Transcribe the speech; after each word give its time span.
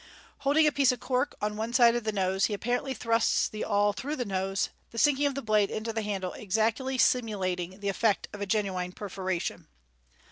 Holding 0.39 0.65
a 0.65 0.71
piece 0.71 0.91
of 0.91 0.99
cork 0.99 1.35
on 1.43 1.55
one 1.55 1.73
side 1.73 1.93
of 1.95 2.05
the 2.05 2.11
nose, 2.11 2.45
he 2.45 2.55
apparently 2.55 2.95
thrusts 2.95 3.47
the 3.47 3.63
awl 3.63 3.93
through 3.93 4.15
the 4.15 4.25
nose, 4.25 4.69
the 4.89 4.97
sinking 4.97 5.27
of 5.27 5.35
the 5.35 5.43
blade 5.43 5.69
into 5.69 5.93
the 5.93 6.01
handle 6.01 6.33
exactly 6.33 6.97
simulating 6.97 7.81
the 7.81 7.87
effect 7.89 8.27
of 8.33 8.41
a 8.41 8.47
genuine 8.47 8.93
perforation. 8.93 9.67